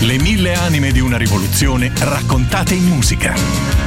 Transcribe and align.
Le 0.00 0.18
mille 0.18 0.54
anime 0.54 0.92
di 0.92 1.00
una 1.00 1.16
rivoluzione 1.16 1.90
raccontate 1.98 2.74
in 2.74 2.84
musica. 2.84 3.34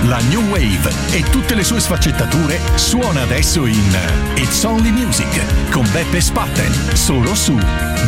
La 0.04 0.20
New 0.30 0.42
Wave 0.50 0.92
e 1.12 1.24
tutte 1.30 1.54
le 1.54 1.64
sue 1.64 1.80
sfaccettature 1.80 2.60
suona 2.76 3.22
adesso 3.22 3.66
in 3.66 3.98
It's 4.36 4.64
Only 4.64 4.90
Music 4.90 5.70
con 5.70 5.88
Beppe 5.92 6.20
Spatten, 6.20 6.74
solo 6.96 7.36
su 7.36 7.58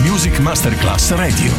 Music 0.03 0.39
Masterclass 0.39 1.11
Radio. 1.11 1.52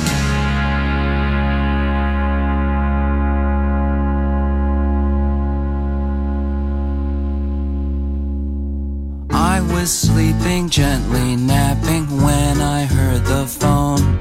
I 9.31 9.61
was 9.61 9.91
sleeping 9.91 10.69
gently, 10.69 11.37
napping 11.37 12.07
when 12.21 12.61
I 12.61 12.85
heard 12.85 13.25
the 13.25 13.47
phone. 13.47 14.19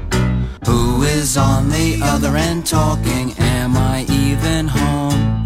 Who 0.64 0.91
is 1.22 1.36
on 1.36 1.68
the 1.68 2.00
other 2.02 2.36
end 2.36 2.66
talking? 2.66 3.32
Am 3.38 3.76
I 3.76 4.04
even 4.10 4.66
home? 4.66 5.44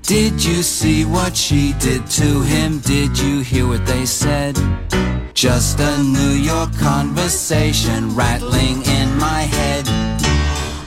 Did 0.00 0.42
you 0.42 0.62
see 0.62 1.04
what 1.04 1.36
she 1.36 1.74
did 1.74 2.06
to 2.20 2.40
him? 2.40 2.78
Did 2.78 3.18
you 3.18 3.40
hear 3.40 3.66
what 3.66 3.84
they 3.84 4.06
said? 4.06 4.54
Just 5.34 5.80
a 5.80 6.02
New 6.02 6.34
York 6.50 6.72
conversation 6.78 8.16
rattling 8.16 8.76
in 8.98 9.08
my 9.18 9.42
head. 9.56 9.84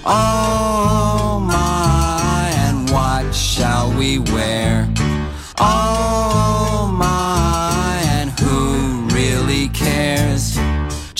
Oh 0.04 1.40
my, 1.40 2.52
and 2.66 2.90
what 2.90 3.36
shall 3.36 3.96
we 3.96 4.18
wear? 4.34 4.92
Oh 5.60 6.01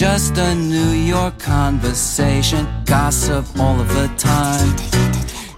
Just 0.02 0.36
a 0.40 0.56
New 0.56 0.94
York 0.94 1.38
conversation, 1.38 2.68
gossip 2.86 3.46
all 3.60 3.80
of 3.80 3.88
the 3.90 4.08
time. 4.18 4.76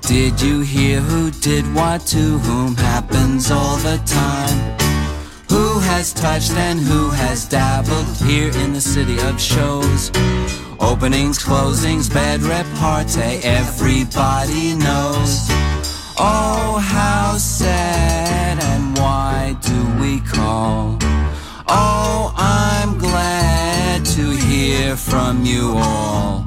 Did 0.02 0.42
you 0.42 0.60
hear 0.60 1.00
who 1.00 1.32
did 1.32 1.64
what 1.74 2.02
to 2.08 2.40
whom 2.40 2.76
happens 2.76 3.50
all 3.52 3.78
the 3.78 4.02
time? 4.06 4.60
Who 5.48 5.80
has 5.80 6.12
touched 6.12 6.52
and 6.52 6.78
who 6.78 7.10
has 7.12 7.48
dabbled 7.48 8.18
here 8.18 8.52
in 8.58 8.74
the 8.74 8.82
city 8.82 9.18
of 9.22 9.40
shows? 9.40 10.12
Openings, 10.78 11.40
closings, 11.40 12.14
bed 12.14 12.42
repartee, 12.42 13.22
eh, 13.22 13.40
everybody 13.46 14.76
knows. 14.76 15.48
Oh, 16.20 16.84
how 16.84 17.38
sad 17.38 18.62
and 18.62 18.98
why 18.98 19.56
do 19.62 20.02
we 20.02 20.20
call? 20.20 21.03
You 25.54 25.74
all. 25.78 26.46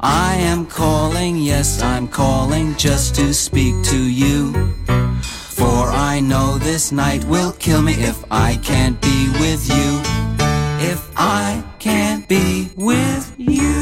I 0.00 0.34
am 0.52 0.66
calling, 0.66 1.36
yes, 1.36 1.80
I'm 1.80 2.06
calling 2.06 2.76
just 2.76 3.14
to 3.16 3.32
speak 3.32 3.74
to 3.84 3.98
you. 3.98 4.52
For 5.58 5.80
I 6.12 6.20
know 6.20 6.58
this 6.58 6.92
night 6.92 7.24
will 7.24 7.52
kill 7.52 7.82
me 7.82 7.94
if 7.94 8.18
I 8.30 8.58
can't 8.62 9.00
be 9.00 9.18
with 9.42 9.62
you. 9.76 9.90
If 10.92 11.00
I 11.16 11.64
can't 11.78 12.28
be 12.28 12.70
with 12.76 13.34
you. 13.38 13.81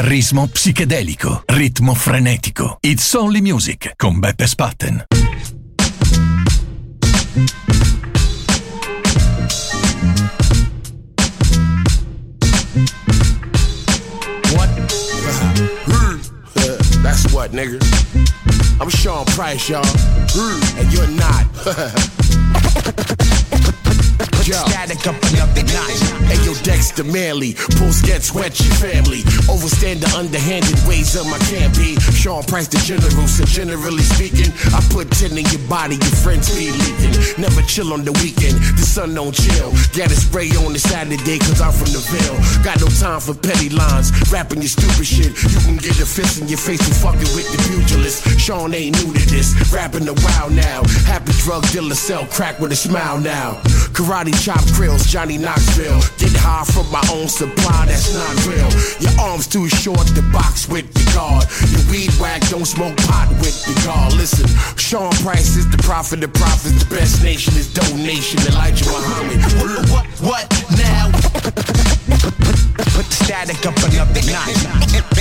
Chitarrismo 0.00 0.46
psichedelico, 0.46 1.42
ritmo 1.44 1.92
frenetico. 1.92 2.78
It's 2.80 3.12
Only 3.12 3.42
Music 3.42 3.92
con 3.96 4.18
Beppe 4.18 4.46
Spatten. 4.46 5.04
What? 14.54 14.70
That's 17.02 17.30
what, 17.34 17.52
nigga. 17.52 17.78
I'm 18.80 18.88
Sean 18.88 19.26
Price, 19.36 19.68
y'all. 19.68 19.84
And 20.78 20.90
you're 20.90 21.08
not. 21.08 21.44
static 24.54 25.06
up 25.06 25.16
another 25.32 25.62
notch. 25.74 26.00
Hey 26.26 26.38
yo, 26.46 26.54
Dexter 26.62 27.04
Manley, 27.04 27.54
pull 27.78 27.92
sketch, 27.92 28.34
wet 28.34 28.58
your 28.60 28.74
family. 28.78 29.22
Overstand 29.50 30.00
the 30.00 30.10
underhanded 30.16 30.78
ways 30.86 31.14
of 31.16 31.26
my 31.26 31.38
campaign. 31.50 31.98
Sean 32.14 32.42
Price, 32.44 32.68
the 32.68 32.78
general, 32.82 33.26
so 33.26 33.44
generally 33.44 34.02
speaking, 34.02 34.50
I 34.74 34.80
put 34.90 35.10
10 35.10 35.38
in 35.38 35.46
your 35.50 35.62
body, 35.68 35.96
your 35.96 36.16
friends 36.22 36.50
be 36.54 36.70
leaking. 36.70 37.14
Never 37.38 37.62
chill 37.62 37.92
on 37.92 38.04
the 38.04 38.12
weekend, 38.22 38.58
the 38.78 38.86
sun 38.86 39.14
don't 39.14 39.34
chill. 39.34 39.70
Got 39.94 40.10
a 40.10 40.18
spray 40.18 40.50
on 40.62 40.72
the 40.72 40.82
Saturday, 40.82 41.38
cause 41.38 41.60
I'm 41.60 41.72
from 41.72 41.90
the 41.94 42.02
Ville. 42.10 42.38
Got 42.62 42.80
no 42.80 42.88
time 42.88 43.20
for 43.20 43.34
petty 43.34 43.70
lines, 43.70 44.10
rapping 44.30 44.62
your 44.62 44.70
stupid 44.70 45.06
shit. 45.06 45.32
You 45.42 45.60
can 45.62 45.76
get 45.76 45.98
a 46.00 46.06
fist 46.06 46.40
in 46.40 46.48
your 46.48 46.58
face 46.58 46.82
for 46.82 47.10
fucking 47.10 47.30
with 47.36 47.46
the 47.50 47.58
pugilist. 47.70 48.26
Sean 48.38 48.74
ain't 48.74 48.96
new 48.98 49.12
to 49.12 49.24
this, 49.30 49.54
rapping 49.72 50.08
a 50.08 50.14
while 50.26 50.50
now. 50.50 50.82
Happy 51.06 51.32
drug 51.42 51.66
dealer 51.70 51.94
sell 51.94 52.26
crack 52.26 52.58
with 52.58 52.72
a 52.72 52.76
smile 52.76 53.18
now. 53.20 53.60
Karate 53.94 54.34
chop 54.40 54.64
grills, 54.72 55.04
Johnny 55.04 55.36
Knoxville. 55.36 56.00
Get 56.16 56.32
high 56.32 56.64
from 56.64 56.90
my 56.90 57.04
own 57.12 57.28
supply, 57.28 57.84
that's 57.84 58.08
not 58.14 58.32
real. 58.48 58.70
Your 59.04 59.12
arms 59.20 59.46
too 59.46 59.68
short 59.68 60.06
to 60.16 60.22
box 60.32 60.66
with 60.66 60.88
the 60.94 61.04
guard. 61.12 61.44
Your 61.68 61.84
weed 61.92 62.10
whack, 62.16 62.40
don't 62.48 62.64
smoke 62.64 62.96
pot 63.04 63.28
with 63.44 63.52
the 63.68 63.76
guard. 63.84 64.14
Listen, 64.14 64.48
Sean 64.78 65.12
Price 65.20 65.56
is 65.56 65.68
the 65.68 65.76
prophet 65.84 66.24
of 66.24 66.32
prophets. 66.32 66.82
The 66.82 66.94
best 66.94 67.22
nation 67.22 67.52
is 67.54 67.72
donation. 67.72 68.40
Elijah 68.48 68.88
Muhammad. 68.88 69.44
What, 69.92 70.06
what, 70.24 70.48
now? 70.72 71.12
Put 72.96 73.06
the 73.12 73.16
static 73.20 73.60
up 73.66 73.76
another 73.84 74.24
notch. 74.24 74.56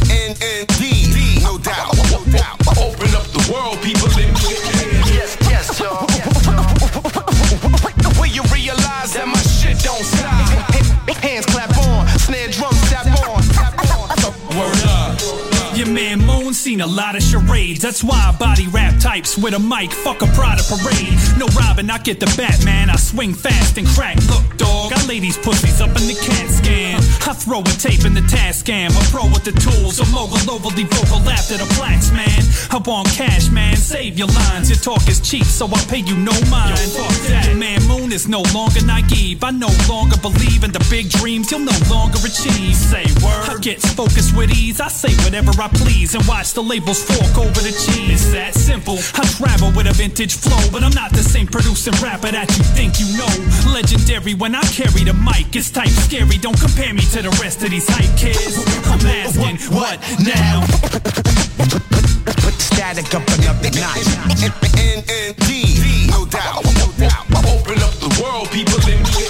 Indeed, 0.08 1.44
no 1.44 1.58
doubt. 1.58 1.99
Seen 16.80 16.82
a 16.82 16.96
lot 16.96 17.16
of 17.16 17.24
charades. 17.24 17.82
That's 17.82 18.04
why 18.04 18.32
I 18.34 18.38
body 18.38 18.68
rap 18.68 19.00
types 19.00 19.38
with 19.38 19.54
a 19.54 19.60
mic. 19.60 19.92
Fuck 19.92 20.22
a 20.22 20.28
Prada 20.28 20.64
parade. 20.64 21.14
No 21.38 21.48
Robin, 21.60 21.90
I 21.90 21.98
get 22.00 22.20
the 22.20 22.32
Batman. 22.38 22.90
I 22.90 22.96
swing 22.96 23.34
fast 23.34 23.78
and 23.78 23.88
crack. 23.88 24.18
Look, 24.28 24.58
dog, 24.58 24.94
I 24.94 25.06
lay 25.06 25.20
these 25.20 25.38
pussies 25.38 25.82
up 25.82 25.90
in 25.90 26.08
the 26.08 26.16
CAT 26.16 26.50
scan. 26.50 26.98
I 27.28 27.34
throw 27.34 27.62
a 27.62 27.74
tape 27.78 28.06
in 28.06 28.14
the 28.14 28.22
task 28.22 28.66
cam. 28.66 28.92
A 28.92 29.02
pro 29.12 29.26
with 29.26 29.44
the 29.44 29.52
tools. 29.52 30.00
A 30.00 30.06
mogul 30.12 30.40
overly 30.50 30.84
vocal 30.84 31.28
after 31.30 31.58
the 31.58 31.68
plaques, 31.76 32.12
man. 32.12 32.42
I 32.72 32.78
want 32.86 33.10
cash, 33.10 33.50
man. 33.50 33.76
Save 33.76 34.18
your 34.18 34.28
lines. 34.28 34.70
Your 34.70 34.80
talk 34.80 35.08
is 35.08 35.20
cheap, 35.20 35.46
so 35.46 35.68
I 35.68 35.80
pay 35.90 36.00
you 36.00 36.16
no 36.16 36.34
mind. 36.50 36.80
fuck 36.96 37.12
that. 37.30 37.46
Your 37.48 37.56
man 37.56 37.80
Moon 37.88 38.12
is 38.12 38.28
no 38.28 38.42
longer 38.54 38.86
naive. 38.86 39.44
I 39.44 39.52
no 39.52 39.70
longer 39.90 40.18
believe 40.18 40.64
in 40.64 40.72
the 40.72 40.86
big 40.90 41.10
dreams 41.10 41.52
you'll 41.52 41.66
no 41.66 41.78
longer 41.90 42.20
achieve. 42.20 42.76
Say 42.76 43.06
word. 43.24 43.50
I 43.50 43.58
get 43.62 43.82
focused 43.82 44.36
with 44.36 44.52
ease. 44.52 44.80
I 44.80 44.88
say 44.88 45.14
whatever 45.24 45.52
I 45.62 45.68
please 45.70 46.16
and 46.16 46.26
watch 46.28 46.54
the 46.54 46.62
labels 46.70 47.04
fork 47.04 47.36
over 47.42 47.62
the 47.66 47.74
cheese. 47.74 48.22
It's 48.22 48.32
that 48.32 48.54
simple. 48.54 49.02
I 49.18 49.26
travel 49.26 49.74
with 49.76 49.90
a 49.90 49.94
vintage 49.94 50.36
flow, 50.36 50.62
but 50.72 50.84
I'm 50.84 50.94
not 50.94 51.12
the 51.12 51.26
same 51.26 51.48
producing 51.48 51.98
rapper 51.98 52.32
that 52.32 52.46
you 52.58 52.64
think 52.78 53.02
you 53.02 53.10
know. 53.18 53.34
Legendary 53.74 54.36
when 54.36 54.54
I 54.54 54.62
carry 54.70 55.04
the 55.04 55.18
mic. 55.18 55.50
It's 55.58 55.72
type 55.72 55.90
scary. 55.90 56.38
Don't 56.38 56.60
compare 56.62 56.94
me 56.94 57.02
to 57.18 57.26
the 57.26 57.34
rest 57.42 57.64
of 57.66 57.72
these 57.72 57.90
hype 57.90 58.14
kids. 58.14 58.62
I'm 58.86 59.02
asking, 59.02 59.58
what 59.74 59.98
now? 60.22 60.62
Put 62.46 62.54
static 62.62 63.10
up 63.18 63.26
another 63.42 63.74
notch. 63.74 64.06
Indeed, 64.78 66.14
no 66.14 66.30
doubt, 66.30 66.62
no 66.78 66.94
doubt. 67.02 67.26
Open 67.50 67.82
up 67.82 67.98
the 67.98 68.14
world, 68.22 68.46
people 68.54 68.78
in 68.86 69.02
the 69.02 69.29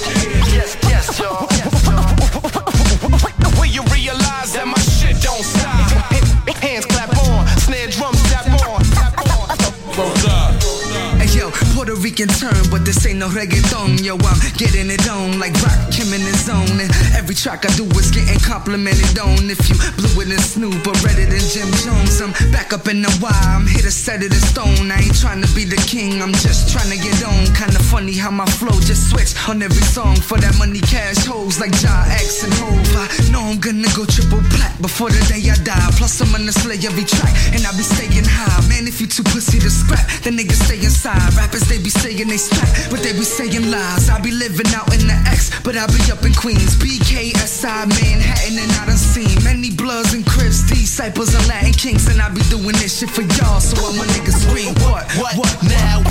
Rican 12.19 12.35
turn, 12.35 12.63
but 12.69 12.83
this 12.83 13.05
ain't 13.05 13.19
no 13.19 13.29
reggaeton. 13.29 14.03
Yo, 14.03 14.19
I'm 14.19 14.39
getting 14.57 14.91
it 14.91 15.07
on 15.07 15.39
like 15.39 15.53
Rakim 15.63 16.11
in 16.11 16.19
his 16.19 16.43
zone. 16.43 16.75
And 16.75 16.91
every 17.15 17.33
track 17.33 17.63
I 17.63 17.71
do 17.79 17.85
is 17.95 18.11
getting 18.11 18.39
complimented 18.43 19.17
on. 19.19 19.47
If 19.47 19.69
you 19.69 19.79
blew 19.95 20.27
it 20.27 20.27
in 20.27 20.39
Snoop 20.39 20.83
or 20.83 20.99
read 20.99 21.15
it 21.15 21.31
in 21.31 21.45
Jim 21.47 21.71
Jones, 21.79 22.19
I'm 22.19 22.35
back 22.51 22.73
up 22.73 22.89
in 22.89 23.01
the 23.01 23.11
Y. 23.23 23.31
I'm 23.31 23.65
here 23.65 23.87
to 23.87 23.91
set 23.91 24.19
it 24.19 24.35
in 24.35 24.43
stone. 24.51 24.91
I 24.91 24.99
ain't 24.99 25.15
trying 25.15 25.39
to 25.39 25.47
be 25.55 25.63
the 25.63 25.79
king, 25.87 26.21
I'm 26.21 26.35
just 26.43 26.75
trying 26.75 26.91
to 26.91 26.99
get 26.99 27.23
on. 27.23 27.55
Kinda 27.55 27.79
funny 27.87 28.11
how 28.11 28.31
my 28.31 28.47
flow 28.59 28.75
just 28.83 29.11
switch 29.11 29.31
on 29.47 29.63
every 29.63 29.85
song 29.87 30.19
for 30.19 30.37
that 30.43 30.57
money 30.59 30.81
cash 30.81 31.23
hoes 31.23 31.59
like 31.59 31.71
Ja 31.79 32.03
X 32.19 32.43
and 32.43 32.51
Hove. 32.59 32.99
I 32.99 33.07
know 33.31 33.47
I'm 33.47 33.63
gonna 33.63 33.87
go 33.95 34.03
triple 34.03 34.43
plat 34.59 34.75
before 34.81 35.07
the 35.07 35.23
day 35.31 35.39
I 35.47 35.55
die. 35.63 35.87
Plus, 35.95 36.19
I'm 36.19 36.35
gonna 36.35 36.51
slay 36.51 36.83
every 36.83 37.07
track 37.07 37.31
and 37.55 37.63
I'll 37.63 37.77
be 37.79 37.87
staying 37.87 38.27
high. 38.27 38.59
Man, 38.67 38.91
if 38.91 38.99
you 38.99 39.07
too 39.07 39.23
pussy 39.23 39.59
to 39.63 39.71
scrap, 39.71 40.03
then 40.27 40.35
niggas 40.35 40.59
stay 40.67 40.83
inside. 40.83 41.23
Rappers, 41.39 41.63
they 41.71 41.79
be 41.79 41.89
saying 42.09 42.27
they 42.27 42.37
strap, 42.37 42.69
but 42.89 43.01
they 43.03 43.13
be 43.13 43.23
saying 43.23 43.69
lies. 43.69 44.09
I 44.09 44.19
be 44.21 44.31
living 44.31 44.67
out 44.73 44.91
in 44.93 45.05
the 45.05 45.17
X, 45.29 45.51
but 45.63 45.75
I 45.77 45.85
be 45.87 46.01
up 46.11 46.23
in 46.25 46.33
Queens. 46.33 46.75
BKSI, 46.81 47.85
Manhattan, 47.85 48.57
and 48.57 48.71
I 48.81 48.85
done 48.87 48.97
seen 48.97 49.29
many 49.43 49.69
Bloods 49.71 50.13
and 50.13 50.25
Crips, 50.25 50.67
disciples 50.67 51.33
and 51.35 51.45
Latin 51.47 51.73
Kings, 51.73 52.07
and 52.07 52.21
I 52.21 52.29
be 52.33 52.41
doing 52.49 52.75
this 52.81 52.99
shit 52.99 53.09
for 53.09 53.21
y'all. 53.21 53.59
So 53.59 53.77
all 53.83 53.93
my 53.93 54.05
niggas 54.17 54.41
scream, 54.41 54.73
what, 54.85 55.05
what, 55.21 55.37
what 55.37 55.53
now? 55.69 56.01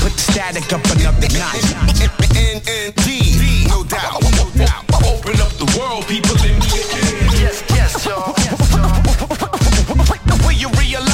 Put 0.00 0.12
the 0.16 0.24
static 0.32 0.72
up 0.72 0.84
another 0.96 1.28
notch. 1.36 1.68
Indeed, 2.32 3.68
no 3.68 3.84
doubt, 3.84 4.22
no 4.40 4.48
doubt. 4.56 4.84
Open 5.04 5.36
up 5.40 5.52
the 5.60 5.68
world, 5.76 6.06
people 6.08 6.36
in 6.48 6.56
the 6.58 6.64
Yes, 7.40 7.62
yes, 7.70 8.06
y'all. 8.06 8.32
Where 10.44 10.52
you 10.52 10.68
realize 10.80 11.13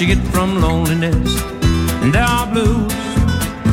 That 0.00 0.08
you 0.08 0.14
get 0.14 0.32
from 0.32 0.62
loneliness. 0.62 1.42
And 2.02 2.14
there 2.14 2.22
are 2.22 2.50
blues 2.50 2.92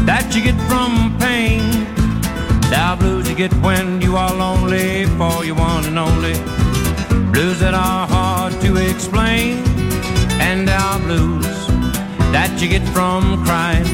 that 0.06 0.30
you 0.36 0.44
get 0.44 0.60
from 0.68 1.18
pain. 1.20 1.62
There 2.70 2.80
are 2.80 2.98
blues 2.98 3.30
you 3.30 3.36
get 3.36 3.54
when 3.64 4.02
you 4.02 4.18
are 4.18 4.34
lonely 4.34 5.06
for 5.18 5.46
your 5.46 5.56
one 5.56 5.86
and 5.86 5.98
only. 5.98 6.34
Blues 7.32 7.62
that 7.62 7.74
are 7.74 8.06
hard 8.08 8.52
to 8.60 8.76
explain. 8.76 9.64
And 10.42 10.68
there 10.68 10.78
are 10.78 11.00
blues 11.00 11.48
that 12.36 12.60
you 12.62 12.68
get 12.68 12.86
from 12.90 13.46
crying. 13.46 13.88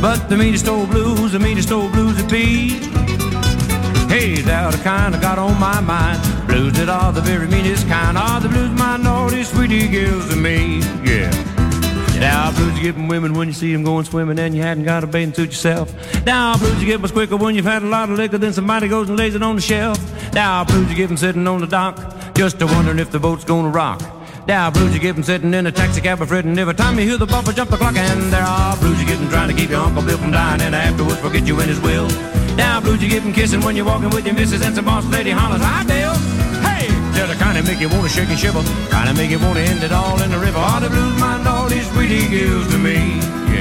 But 0.00 0.28
the 0.28 0.36
meanest 0.36 0.68
old 0.68 0.90
blues, 0.90 1.32
the 1.32 1.40
meanest 1.40 1.72
old 1.72 1.90
blues 1.90 2.20
it 2.20 2.30
be. 2.30 2.78
Hey, 4.06 4.36
they're 4.36 4.70
the 4.70 4.80
kind 4.84 5.16
I 5.16 5.20
got 5.20 5.40
on 5.40 5.58
my 5.58 5.80
mind. 5.80 6.31
Blues 6.52 6.74
that 6.74 6.90
are 6.90 7.14
the 7.14 7.22
very 7.22 7.46
meanest 7.46 7.88
kind 7.88 8.18
are 8.18 8.38
the 8.38 8.46
blues 8.46 8.70
my 8.78 8.98
naughty 8.98 9.42
sweetie 9.42 9.88
gives 9.88 10.28
to 10.28 10.36
me. 10.36 10.80
Yeah. 11.02 11.30
Now 12.20 12.52
blues 12.52 12.76
you 12.76 12.82
get 12.82 12.94
from 12.94 13.08
women 13.08 13.32
when 13.32 13.48
you 13.48 13.54
see 13.54 13.72
them 13.72 13.84
going 13.84 14.04
swimming 14.04 14.38
and 14.38 14.54
you 14.54 14.60
hadn't 14.60 14.84
got 14.84 15.02
a 15.02 15.06
bathing 15.06 15.32
suit 15.32 15.48
yourself. 15.48 15.90
Now 16.26 16.58
blues 16.58 16.78
you 16.78 16.86
get 16.86 17.00
much 17.00 17.12
quicker 17.12 17.38
when 17.38 17.54
you've 17.54 17.64
had 17.64 17.82
a 17.82 17.86
lot 17.86 18.10
of 18.10 18.18
liquor 18.18 18.36
than 18.36 18.52
somebody 18.52 18.86
goes 18.86 19.08
and 19.08 19.18
lays 19.18 19.34
it 19.34 19.42
on 19.42 19.56
the 19.56 19.62
shelf. 19.62 19.98
Now 20.34 20.62
blues 20.62 20.90
you 20.90 20.94
get 20.94 21.06
them 21.06 21.16
sitting 21.16 21.48
on 21.48 21.62
the 21.62 21.66
dock 21.66 21.96
just 22.34 22.60
a 22.60 22.66
wondering 22.66 22.98
if 22.98 23.10
the 23.10 23.18
boat's 23.18 23.44
gonna 23.44 23.70
rock. 23.70 24.02
Now 24.46 24.70
blues 24.70 24.92
you 24.92 25.00
get 25.00 25.14
them 25.14 25.24
sitting 25.24 25.54
in 25.54 25.66
a 25.66 25.72
taxi 25.72 26.02
cab 26.02 26.18
fretting 26.18 26.58
every 26.58 26.74
time 26.74 26.98
you 26.98 27.06
hear 27.08 27.16
the 27.16 27.24
bumper 27.24 27.52
jump 27.52 27.70
the 27.70 27.78
clock. 27.78 27.96
And 27.96 28.30
there 28.30 28.42
are 28.42 28.76
blues 28.76 29.00
you 29.00 29.06
get 29.06 29.18
them 29.18 29.30
trying 29.30 29.48
to 29.48 29.54
keep 29.54 29.70
your 29.70 29.80
Uncle 29.80 30.02
Bill 30.02 30.18
from 30.18 30.32
dying 30.32 30.60
and 30.60 30.74
afterwards 30.74 31.18
forget 31.20 31.46
you 31.46 31.58
in 31.62 31.68
his 31.70 31.80
will. 31.80 32.08
Now 32.56 32.78
blues 32.78 33.02
you 33.02 33.08
get 33.08 33.22
them 33.22 33.32
kissing 33.32 33.62
when 33.62 33.74
you're 33.74 33.86
walking 33.86 34.10
with 34.10 34.26
your 34.26 34.34
missus 34.34 34.60
and 34.60 34.74
some 34.74 34.84
boss 34.84 35.06
lady 35.06 35.30
hollers, 35.30 35.62
Hi 35.62 35.82
Bill! 35.84 36.31
Hey! 37.12 37.26
They're 37.26 37.36
kind 37.36 37.58
of 37.58 37.66
make 37.66 37.80
you 37.80 37.88
wanna 37.88 38.08
shake 38.08 38.28
and 38.28 38.38
shiver, 38.38 38.62
kind 38.90 39.08
of 39.08 39.16
make 39.16 39.30
you 39.30 39.38
wanna 39.38 39.60
end 39.60 39.82
it 39.82 39.92
all 39.92 40.20
in 40.22 40.30
the 40.30 40.38
river. 40.38 40.58
All 40.58 40.80
the 40.80 40.88
blues 40.88 41.18
my 41.20 41.42
naughty 41.42 41.80
sweetie 41.82 42.28
gives 42.28 42.70
to 42.72 42.78
me. 42.78 43.51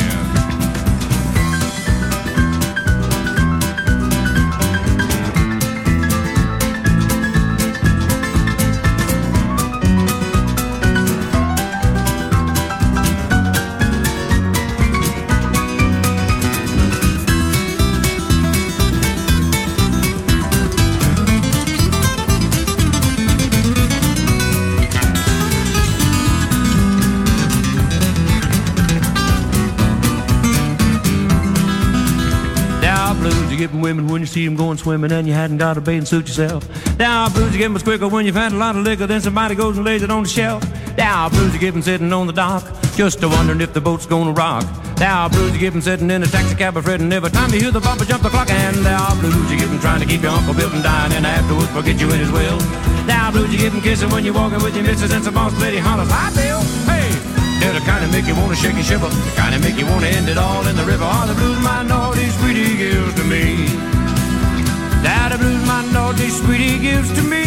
Blues 33.22 33.52
you 33.52 33.58
get 33.58 33.70
from 33.70 33.82
women 33.82 34.08
when 34.08 34.20
you 34.20 34.26
see 34.26 34.44
them 34.44 34.56
going 34.56 34.78
swimming 34.78 35.12
and 35.12 35.28
you 35.28 35.34
hadn't 35.34 35.58
got 35.58 35.78
a 35.78 35.82
bathing 35.82 36.06
suit 36.06 36.28
yourself. 36.28 36.68
Are 37.00 37.30
blues 37.30 37.54
you 37.54 37.60
get 37.60 37.70
much 37.70 37.84
quicker 37.84 38.08
when 38.08 38.26
you've 38.26 38.36
had 38.36 38.52
a 38.52 38.56
lot 38.56 38.76
of 38.76 38.84
liquor 38.84 39.06
then 39.06 39.22
somebody 39.22 39.54
goes 39.54 39.78
and 39.78 39.86
lays 39.86 40.02
it 40.02 40.10
on 40.10 40.24
the 40.24 40.30
shelf. 40.30 40.64
Are 41.00 41.30
blues 41.30 41.54
you 41.54 41.60
get 41.60 41.72
them 41.74 41.84
sitting 41.84 42.12
on 42.12 42.26
the 42.26 42.34
dock 42.34 42.66
just 42.98 43.22
a 43.24 43.30
wondering 43.30 43.62
if 43.62 43.74
the 43.74 43.82
boat's 43.82 44.08
gonna 44.08 44.32
rock. 44.32 44.66
Are 45.02 45.30
blues 45.30 45.54
you 45.54 45.60
get 45.60 45.72
them 45.72 45.82
sitting 45.82 46.10
in 46.10 46.24
a 46.24 46.26
taxi 46.26 46.56
cab 46.56 46.74
fretting 46.82 47.14
every 47.14 47.30
time 47.30 47.54
you 47.54 47.60
hear 47.60 47.72
the 47.72 47.80
bumper 47.80 48.06
jump 48.06 48.24
the 48.24 48.30
clock. 48.30 48.50
And 48.50 48.86
are 48.88 49.16
blues 49.22 49.52
you 49.52 49.58
get 49.58 49.70
them 49.70 49.80
trying 49.80 50.02
to 50.02 50.08
keep 50.08 50.24
your 50.24 50.32
Uncle 50.32 50.56
Bill 50.56 50.70
from 50.70 50.82
dying 50.82 51.14
and 51.14 51.26
afterwards 51.26 51.70
forget 51.70 52.02
you 52.02 52.10
in 52.12 52.20
his 52.20 52.32
will. 52.32 52.58
Are 53.10 53.32
blues 53.32 53.54
you 53.54 53.60
get 53.60 53.72
them 53.72 53.82
kissing 53.82 54.10
when 54.10 54.26
you're 54.26 54.34
walking 54.34 54.64
with 54.64 54.76
your 54.76 54.84
missus 54.84 55.12
and 55.14 55.24
some 55.24 55.36
boss 55.36 55.54
lady 55.62 55.78
hollers, 55.78 56.10
Hi 56.10 56.34
Bill! 56.34 56.62
Hey! 56.90 57.10
They're 57.62 57.74
the 57.74 57.86
kind 57.86 58.04
of 58.04 58.12
make 58.12 58.26
you 58.26 58.34
wanna 58.34 58.56
shake 58.56 58.74
and 58.74 58.86
shiver, 58.86 59.10
the 59.10 59.34
kind 59.38 59.54
of 59.54 59.62
make 59.62 59.78
you 59.78 59.86
wanna 59.86 60.08
end 60.08 60.28
it 60.28 60.38
all 60.38 60.66
in 60.66 60.76
the 60.76 60.84
river. 60.84 61.06
All 61.06 61.28
the 61.28 61.36
blues 61.36 61.62
sweetie 62.42 62.51
gives 62.82 63.14
to 63.14 63.24
me. 63.24 63.66
That 65.06 65.30
the 65.32 65.38
blues 65.38 65.64
my 65.68 65.84
naughty 65.92 66.30
sweetie 66.30 66.80
gives 66.80 67.10
to 67.18 67.22
me. 67.22 67.46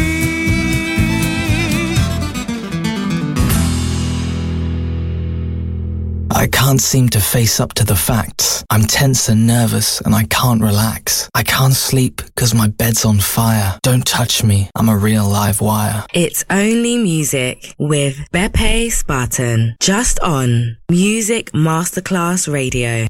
I 6.31 6.47
can't 6.47 6.81
seem 6.81 7.09
to 7.11 7.21
face 7.21 7.59
up 7.59 7.73
to 7.75 7.85
the 7.85 7.97
facts. 7.97 8.65
I'm 8.71 8.83
tense 8.83 9.29
and 9.29 9.47
nervous 9.47 10.01
and 10.03 10.15
I 10.15 10.25
can't 10.25 10.63
relax. 10.63 11.29
I 11.35 11.43
can't 11.43 11.75
sleep 11.75 12.17
because 12.17 12.55
my 12.55 12.69
bed's 12.69 13.05
on 13.05 13.19
fire. 13.19 13.79
Don't 13.83 14.07
touch 14.07 14.45
me, 14.45 14.69
I'm 14.77 14.89
a 14.89 14.97
real 14.97 15.27
live 15.29 15.61
wire. 15.61 16.05
It's 16.13 16.45
only 16.51 16.97
music 16.99 17.75
with 17.79 18.17
Beppe 18.31 18.87
Spatten, 18.99 19.75
just 19.81 20.21
on 20.21 20.77
Music 20.89 21.51
Masterclass 21.53 22.53
Radio. 22.53 23.07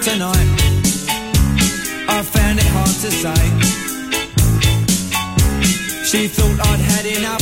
Tonight. 0.00 0.48
I 2.08 2.22
found 2.22 2.58
it 2.58 2.66
hard 2.76 2.96
to 3.04 3.10
say. 3.10 3.40
She 6.04 6.28
thought 6.28 6.58
I'd 6.68 6.80
had 6.80 7.06
enough 7.06 7.37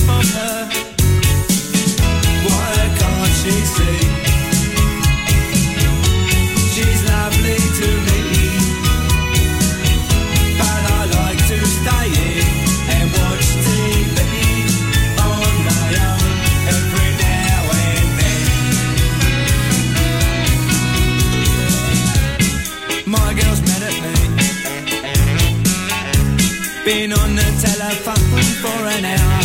Been 26.87 27.12
on 27.12 27.35
the 27.35 27.42
telephone 27.61 28.14
for 28.62 28.87
an 28.87 29.05
hour. 29.05 29.42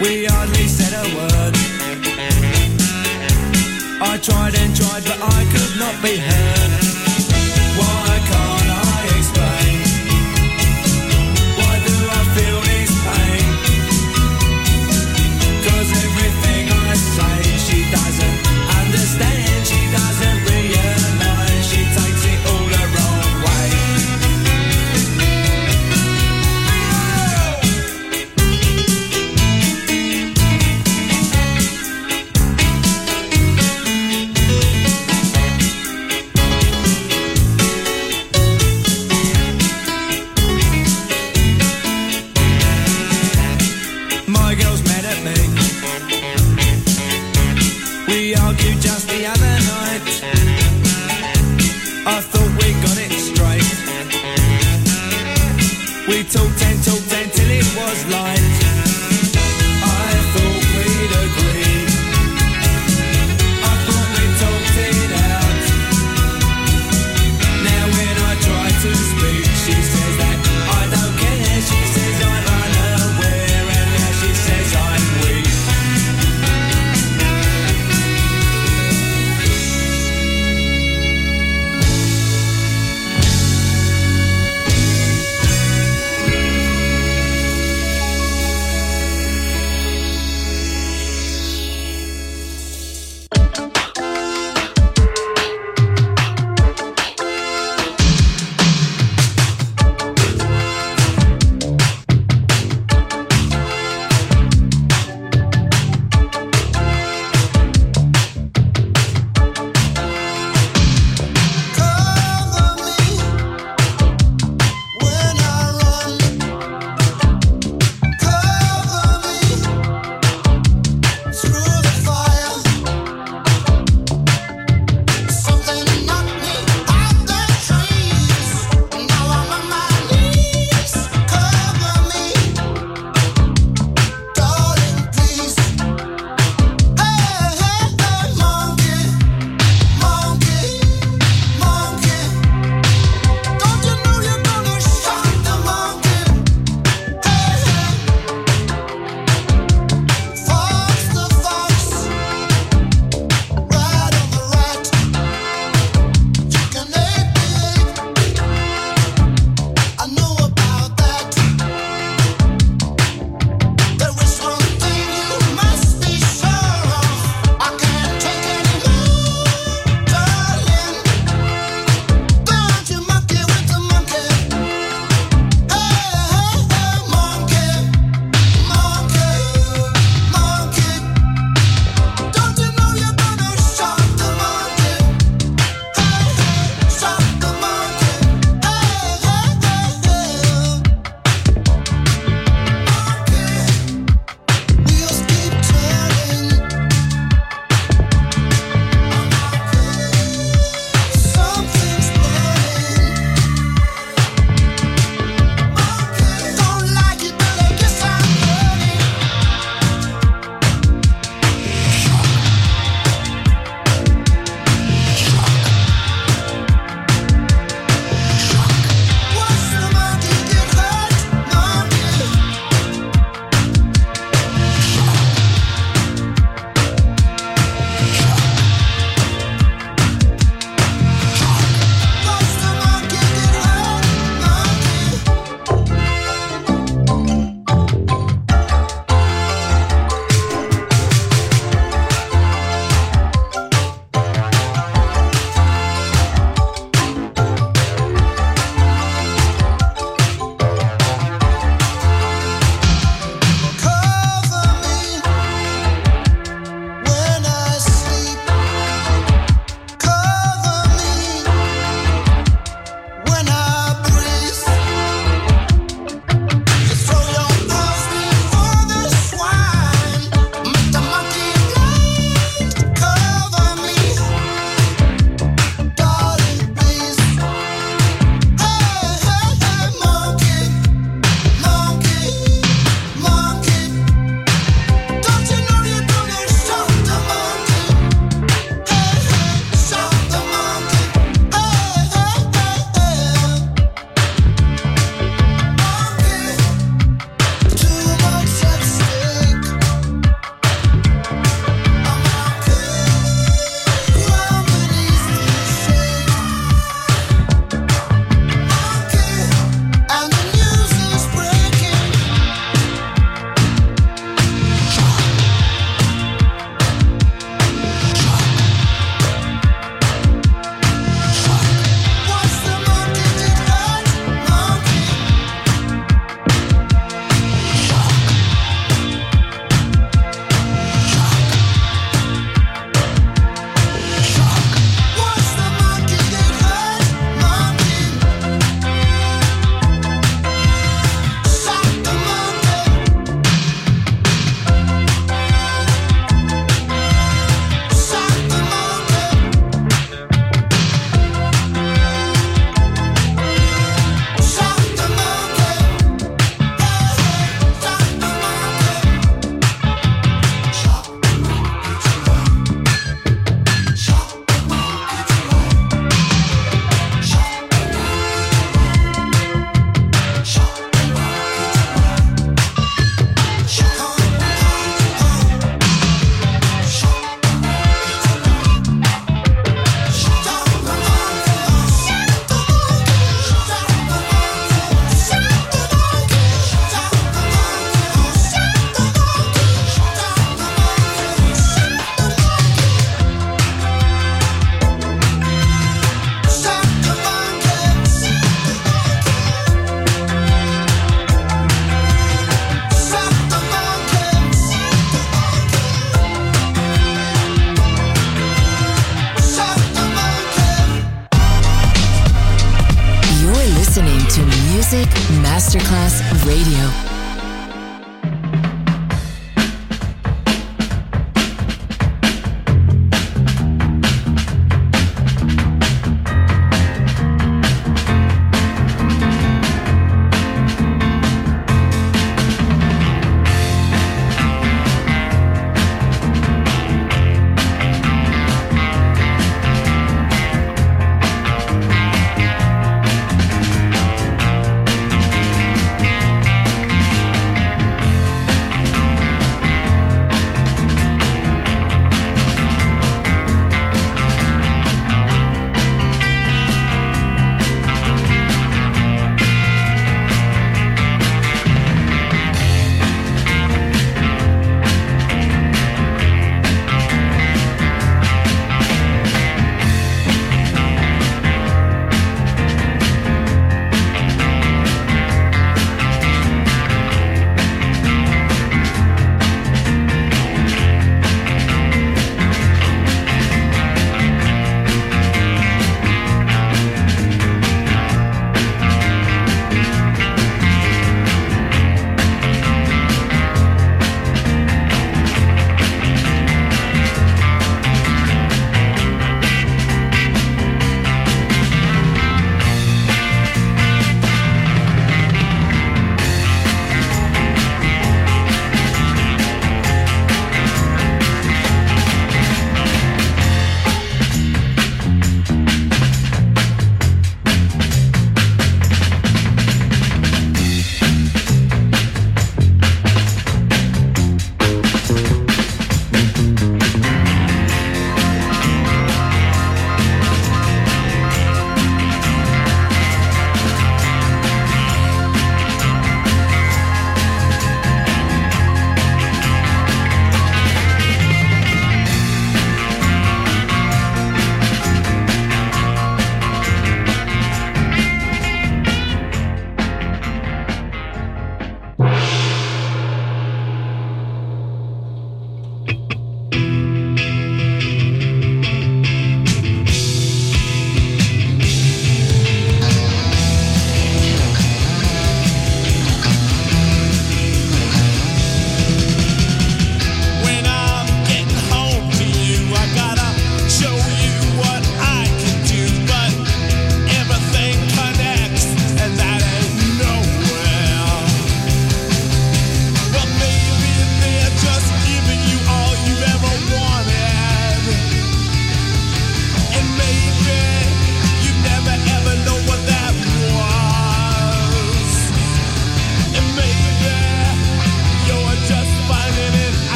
We 0.00 0.26
hardly 0.26 0.68
said 0.68 0.92
a 0.92 1.02
word. 1.16 1.54
I 4.00 4.16
tried 4.22 4.54
and 4.54 4.76
tried, 4.76 5.02
but 5.02 5.18
I 5.20 5.44
could 5.50 5.76
not 5.76 6.00
be 6.00 6.18
heard. 6.18 6.57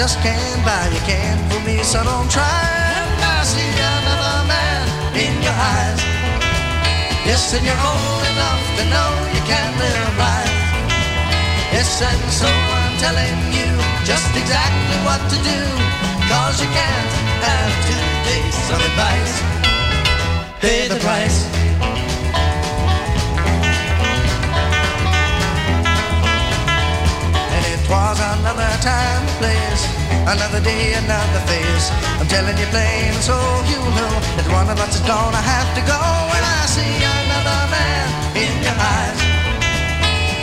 Just 0.00 0.18
can't 0.20 0.39
place, 29.40 29.82
another 30.28 30.60
day, 30.60 30.92
another 31.00 31.42
face. 31.48 31.88
I'm 32.20 32.28
telling 32.28 32.56
you 32.60 32.68
plain, 32.68 33.12
so 33.24 33.36
you 33.72 33.80
know 33.96 34.14
that 34.36 34.46
one 34.52 34.68
of 34.68 34.78
us 34.78 35.00
is 35.00 35.04
gonna 35.08 35.40
have 35.40 35.68
to 35.76 35.82
go. 35.88 36.00
And 36.36 36.44
I 36.44 36.60
see 36.68 36.94
another 37.00 37.60
man 37.72 38.06
in 38.36 38.52
your 38.60 38.76
eyes. 38.76 39.20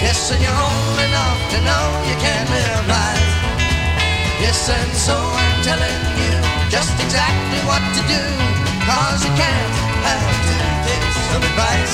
Yes, 0.01 0.19
and 0.33 0.41
you're 0.41 0.61
old 0.69 0.99
enough 1.07 1.39
to 1.53 1.57
know 1.61 1.85
you 2.09 2.17
can't 2.17 2.49
live 2.49 2.85
life. 2.89 3.29
Yes, 4.41 4.59
and 4.69 4.91
so 4.97 5.15
I'm 5.15 5.59
telling 5.61 6.01
you 6.17 6.33
just 6.73 6.93
exactly 7.05 7.61
what 7.69 7.83
to 7.97 8.01
do. 8.09 8.23
Cause 8.89 9.19
you 9.25 9.33
can't 9.37 9.73
have 10.09 10.35
two 10.49 10.65
days 10.89 11.17
of 11.35 11.41
advice. 11.49 11.93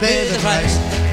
Pay 0.00 0.28
the 0.32 0.38
price. 0.40 1.05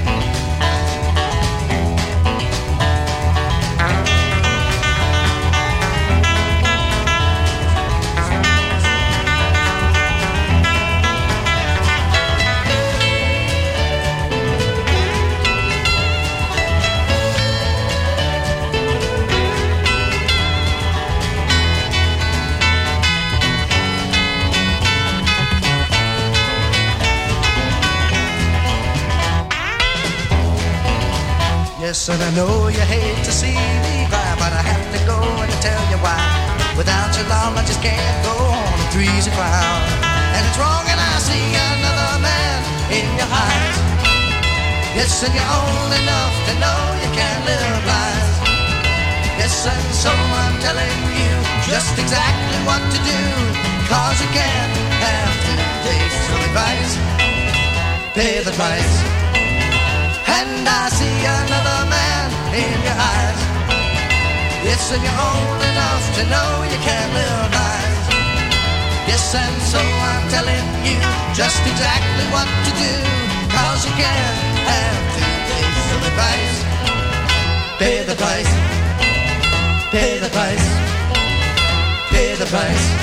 And 31.94 32.24
I 32.26 32.34
know 32.34 32.74
you 32.74 32.82
hate 32.90 33.22
to 33.22 33.32
see 33.32 33.54
me 33.54 34.10
cry, 34.10 34.34
but 34.42 34.50
I 34.50 34.66
have 34.66 34.82
to 34.98 35.00
go 35.06 35.14
and 35.14 35.54
tell 35.62 35.78
you 35.94 36.02
why. 36.02 36.18
Without 36.74 37.14
your 37.14 37.30
love, 37.30 37.54
I 37.54 37.62
just 37.70 37.86
can't 37.86 38.18
go 38.26 38.34
on. 38.34 38.66
I'm 38.66 38.90
three's 38.90 39.30
a 39.30 39.34
crowd, 39.38 39.82
and 40.34 40.42
it's 40.42 40.58
wrong, 40.58 40.82
and 40.90 40.98
I 40.98 41.14
see 41.22 41.54
another 41.54 42.18
man 42.18 42.60
in 42.90 43.06
your 43.14 43.30
eyes. 43.30 43.78
Yes, 44.98 45.22
and 45.22 45.38
you're 45.38 45.54
old 45.54 45.94
enough 45.94 46.34
to 46.50 46.54
know 46.58 46.82
you 46.98 47.10
can't 47.14 47.46
live 47.46 47.86
lies. 47.86 48.42
Yes, 49.38 49.54
and 49.70 49.88
so 49.94 50.10
I'm 50.10 50.58
telling 50.66 50.98
you 51.14 51.34
just 51.70 51.94
exactly 51.94 52.58
what 52.66 52.82
to 52.82 53.00
do, 53.06 53.22
cause 53.86 54.18
you 54.18 54.34
can't 54.34 54.74
have 54.98 55.30
two 55.46 55.62
days 55.86 56.16
of 56.34 56.42
advice. 56.42 56.94
Pay 58.18 58.42
the 58.42 58.52
price. 58.58 58.98
And 60.44 60.68
I 60.68 60.90
see 60.90 61.20
another 61.24 61.80
man 61.88 62.28
in 62.52 62.76
your 62.84 63.00
eyes. 63.00 63.42
Yes, 64.68 64.92
and 64.92 65.00
you're 65.00 65.22
old 65.32 65.62
enough 65.72 66.04
to 66.20 66.24
know 66.28 66.50
you 66.68 66.80
can't 66.84 67.12
live 67.16 67.48
lies. 67.56 68.04
Yes, 69.08 69.24
and 69.40 69.58
so 69.72 69.80
I'm 69.80 70.26
telling 70.36 70.68
you 70.84 71.00
just 71.32 71.64
exactly 71.64 72.28
what 72.36 72.50
to 72.68 72.72
do. 72.76 72.94
Cause 73.56 73.88
you 73.88 73.96
can't 73.96 74.40
have 74.68 75.00
two 75.16 75.36
days 75.48 75.86
of 75.96 76.02
advice. 76.12 76.58
Pay 77.80 78.04
the 78.04 78.16
price. 78.20 78.52
Pay 79.96 80.20
the 80.20 80.32
price. 80.38 80.68
Pay 82.12 82.36
the 82.36 82.48
price. 82.52 83.03